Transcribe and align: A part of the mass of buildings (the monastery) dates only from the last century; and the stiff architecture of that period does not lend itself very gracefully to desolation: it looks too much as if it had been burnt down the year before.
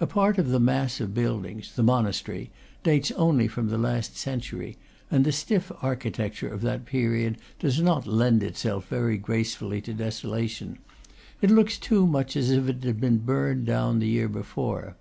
A 0.00 0.06
part 0.08 0.36
of 0.36 0.48
the 0.48 0.58
mass 0.58 0.98
of 0.98 1.14
buildings 1.14 1.72
(the 1.76 1.84
monastery) 1.84 2.50
dates 2.82 3.12
only 3.12 3.46
from 3.46 3.68
the 3.68 3.78
last 3.78 4.16
century; 4.16 4.76
and 5.12 5.24
the 5.24 5.30
stiff 5.30 5.70
architecture 5.80 6.48
of 6.48 6.62
that 6.62 6.84
period 6.86 7.38
does 7.60 7.80
not 7.80 8.04
lend 8.04 8.42
itself 8.42 8.88
very 8.88 9.16
gracefully 9.16 9.80
to 9.82 9.94
desolation: 9.94 10.78
it 11.40 11.50
looks 11.52 11.78
too 11.78 12.04
much 12.04 12.34
as 12.34 12.50
if 12.50 12.68
it 12.68 12.82
had 12.82 13.00
been 13.00 13.18
burnt 13.18 13.64
down 13.64 14.00
the 14.00 14.08
year 14.08 14.28
before. 14.28 14.96